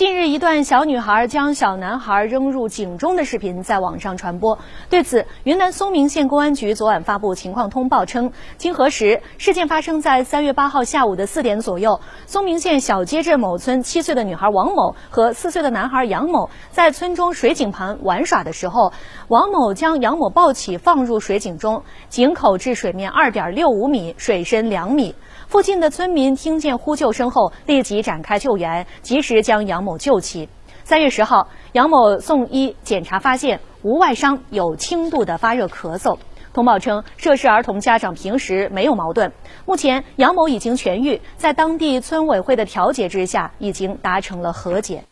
[0.00, 4.58] 近日，一段小女孩将小男孩扔入井中的视频在网上传播。
[4.88, 12.00] 对此，云南嵩明县公安局昨晚发布情况通报称，经核实，事件发生在三月八号下午的四点左右。
[12.26, 18.94] 嵩明县小街镇某村七岁的女孩王某和四岁的男孩杨某在村中水井旁玩耍的时候，
[19.28, 25.14] 王某将杨某抱起放入水井中，井口至水面二点六五米，水深两米。
[25.46, 30.48] 附近的村民听见呼救声后，立即展开救援，及时将杨某某救起。
[30.84, 36.16] 三月十号，杨某送医检查发现无外伤，有轻度的发热咳嗽。
[36.52, 39.32] 通报称，涉事儿童家长平时没有矛盾。
[39.66, 45.02] 目前，杨某已经痊愈，在当地村委会的调解之下，已经达成了和解。